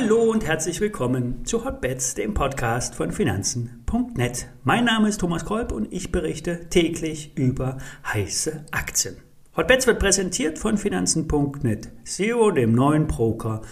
[0.00, 4.46] Hallo und herzlich willkommen zu Hotbets, dem Podcast von Finanzen.net.
[4.62, 9.16] Mein Name ist Thomas Kolb und ich berichte täglich über heiße Aktien.
[9.56, 13.62] Hotbets wird präsentiert von Finanzen.net, SEO, dem neuen Broker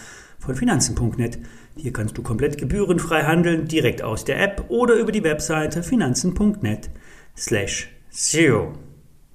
[0.41, 1.39] von Finanzen.net.
[1.77, 6.90] Hier kannst du komplett gebührenfrei handeln, direkt aus der App oder über die Webseite finanzen.net
[7.36, 8.72] slash SEO.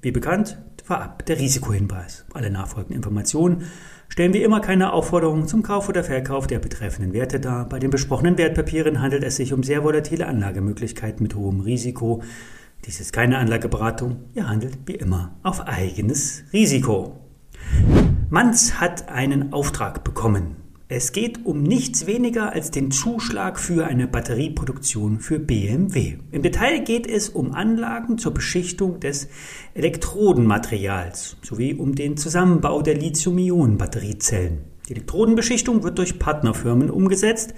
[0.02, 2.26] Wie bekannt, vorab der Risikohinweis.
[2.34, 3.66] Alle nachfolgenden Informationen
[4.10, 7.70] stellen wir immer keine Aufforderung zum Kauf oder Verkauf der betreffenden Werte dar.
[7.70, 12.24] Bei den besprochenen Wertpapieren handelt es sich um sehr volatile Anlagemöglichkeiten mit hohem Risiko.
[12.86, 14.24] Dies ist keine Anlageberatung.
[14.34, 17.20] Ihr handelt wie immer auf eigenes Risiko.
[18.32, 20.61] Manz hat einen Auftrag bekommen.
[20.94, 26.18] Es geht um nichts weniger als den Zuschlag für eine Batterieproduktion für BMW.
[26.34, 29.30] Im Detail geht es um Anlagen zur Beschichtung des
[29.74, 34.71] Elektrodenmaterials sowie um den Zusammenbau der Lithium-Ionen-Batteriezellen.
[34.92, 37.54] Die Elektrodenbeschichtung wird durch Partnerfirmen umgesetzt.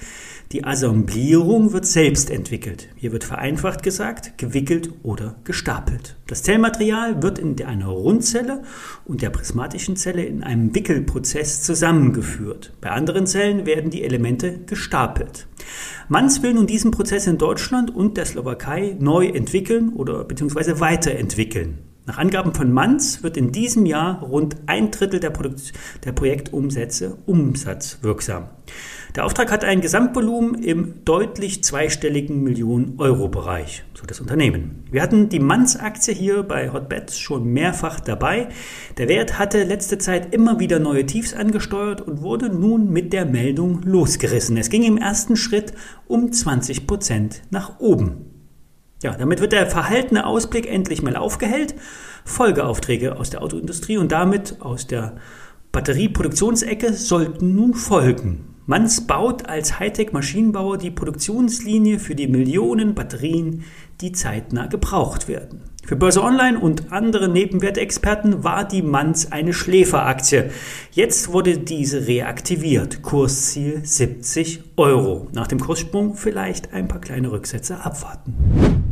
[0.52, 2.90] Die Assemblierung wird selbst entwickelt.
[2.96, 6.16] Hier wird vereinfacht gesagt, gewickelt oder gestapelt.
[6.28, 8.62] Das Zellmaterial wird in einer Rundzelle
[9.06, 12.74] und der prismatischen Zelle in einem Wickelprozess zusammengeführt.
[12.82, 15.48] Bei anderen Zellen werden die Elemente gestapelt.
[16.10, 21.80] Manz will nun diesen Prozess in Deutschland und der Slowakei neu entwickeln oder beziehungsweise weiterentwickeln.
[22.06, 25.72] Nach Angaben von Manz wird in diesem Jahr rund ein Drittel der, Produkt
[26.04, 28.50] der Projektumsätze umsatzwirksam.
[29.16, 34.84] Der Auftrag hat ein Gesamtvolumen im deutlich zweistelligen Millionen-Euro-Bereich, so das Unternehmen.
[34.92, 38.50] Wir hatten die Manz-Aktie hier bei Hotbets schon mehrfach dabei.
[38.98, 43.26] Der Wert hatte letzte Zeit immer wieder neue Tiefs angesteuert und wurde nun mit der
[43.26, 44.58] Meldung losgerissen.
[44.58, 45.72] Es ging im ersten Schritt
[46.08, 48.33] um 20 Prozent nach oben.
[49.04, 51.76] Ja, damit wird der verhaltene Ausblick endlich mal aufgehellt.
[52.24, 55.18] Folgeaufträge aus der Autoindustrie und damit aus der
[55.74, 58.54] Batterieproduktionsecke sollten nun folgen.
[58.66, 63.66] Manz baut als Hightech-Maschinenbauer die Produktionslinie für die Millionen Batterien,
[64.00, 65.64] die zeitnah gebraucht werden.
[65.86, 70.52] Für Börse Online und andere Nebenwertexperten war die Manz eine Schläferaktie.
[70.92, 73.02] Jetzt wurde diese reaktiviert.
[73.02, 75.28] Kursziel 70 Euro.
[75.34, 78.83] Nach dem Kurssprung vielleicht ein paar kleine Rücksätze abwarten.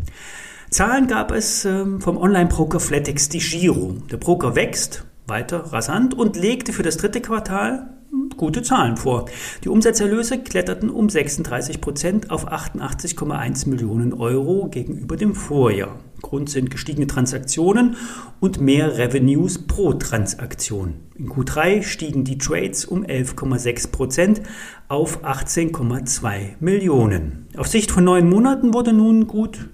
[0.69, 3.95] Zahlen gab es ähm, vom Online-Broker Flatex die Giro.
[4.09, 7.89] Der Broker wächst weiter rasant und legte für das dritte Quartal
[8.37, 9.25] gute Zahlen vor.
[9.63, 15.99] Die Umsatzerlöse kletterten um 36 Prozent auf 88,1 Millionen Euro gegenüber dem Vorjahr.
[16.21, 17.95] Grund sind gestiegene Transaktionen
[18.39, 20.95] und mehr Revenues pro Transaktion.
[21.15, 24.41] In Q3 stiegen die Trades um 11,6 Prozent
[24.87, 27.47] auf 18,2 Millionen.
[27.57, 29.69] Auf Sicht von neun Monaten wurde nun gut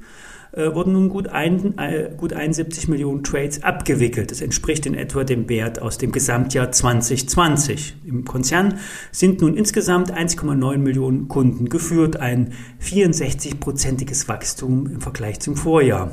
[0.58, 4.32] äh, wurden nun gut, ein, äh, gut 71 Millionen Trades abgewickelt.
[4.32, 7.98] Das entspricht in etwa dem Wert aus dem Gesamtjahr 2020.
[8.06, 8.80] Im Konzern
[9.12, 16.12] sind nun insgesamt 1,9 Millionen Kunden geführt, ein 64-prozentiges Wachstum im Vergleich zum Vorjahr.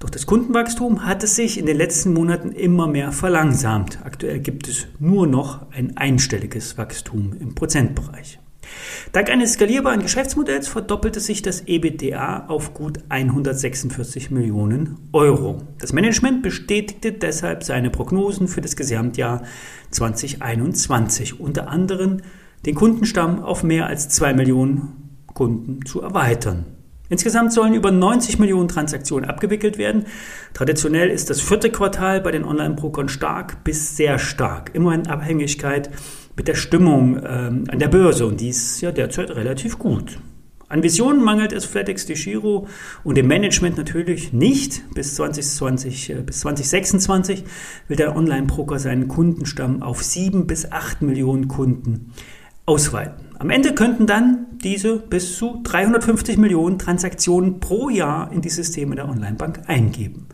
[0.00, 3.98] Doch das Kundenwachstum hat es sich in den letzten Monaten immer mehr verlangsamt.
[4.04, 8.38] Aktuell gibt es nur noch ein einstelliges Wachstum im Prozentbereich.
[9.12, 15.62] Dank eines skalierbaren Geschäftsmodells verdoppelte sich das EBITDA auf gut 146 Millionen Euro.
[15.78, 19.42] Das Management bestätigte deshalb seine Prognosen für das Gesamtjahr
[19.90, 22.18] 2021, unter anderem
[22.66, 26.66] den Kundenstamm auf mehr als 2 Millionen Kunden zu erweitern.
[27.10, 30.04] Insgesamt sollen über 90 Millionen Transaktionen abgewickelt werden.
[30.52, 35.90] Traditionell ist das vierte Quartal bei den Online-Brokern stark bis sehr stark, immer in Abhängigkeit
[36.38, 40.20] mit der Stimmung ähm, an der Börse und die ist ja derzeit relativ gut.
[40.68, 42.68] An Visionen mangelt es FedEx Giro
[43.02, 44.82] und dem Management natürlich nicht.
[44.94, 47.42] Bis 2020, äh, bis 2026
[47.88, 52.12] will der Online-Broker seinen Kundenstamm auf 7 bis 8 Millionen Kunden
[52.66, 53.26] ausweiten.
[53.40, 58.94] Am Ende könnten dann diese bis zu 350 Millionen Transaktionen pro Jahr in die Systeme
[58.94, 60.28] der Onlinebank eingeben.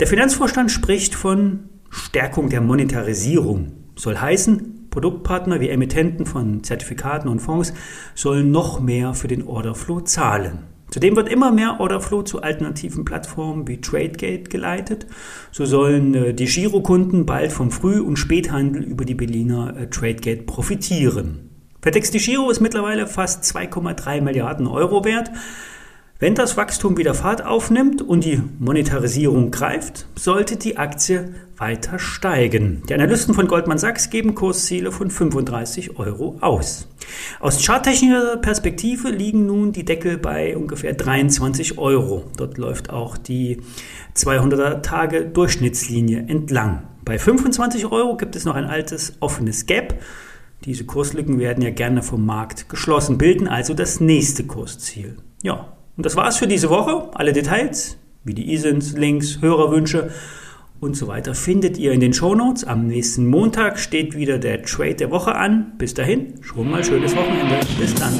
[0.00, 3.72] Der Finanzvorstand spricht von Stärkung der Monetarisierung.
[3.96, 7.72] Soll heißen, Produktpartner wie Emittenten von Zertifikaten und Fonds
[8.14, 10.58] sollen noch mehr für den Orderflow zahlen.
[10.90, 15.06] Zudem wird immer mehr Orderflow zu alternativen Plattformen wie TradeGate geleitet.
[15.52, 20.42] So sollen äh, die Girokunden bald vom Früh- und Späthandel über die Berliner äh, TradeGate
[20.42, 21.50] profitieren.
[21.82, 25.30] FedEx Giro ist mittlerweile fast 2,3 Milliarden Euro wert.
[26.20, 32.82] Wenn das Wachstum wieder Fahrt aufnimmt und die Monetarisierung greift, sollte die Aktie weiter steigen.
[32.90, 36.88] Die Analysten von Goldman Sachs geben Kursziele von 35 Euro aus.
[37.40, 42.24] Aus charttechnischer Perspektive liegen nun die Deckel bei ungefähr 23 Euro.
[42.36, 43.62] Dort läuft auch die
[44.14, 46.82] 200er Tage Durchschnittslinie entlang.
[47.02, 49.94] Bei 25 Euro gibt es noch ein altes offenes Gap
[50.66, 55.16] Diese Kurslücken werden ja gerne vom Markt geschlossen, bilden also das nächste Kursziel.
[55.42, 57.10] Ja, und das war's für diese Woche.
[57.14, 60.10] Alle Details, wie die ISINs, Links, Hörerwünsche
[60.80, 62.64] und so weiter findet ihr in den Shownotes.
[62.64, 65.72] Am nächsten Montag steht wieder der Trade der Woche an.
[65.76, 67.60] Bis dahin, schon mal schönes Wochenende.
[67.78, 68.14] Bis dann.